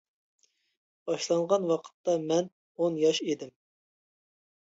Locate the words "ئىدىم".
3.27-3.51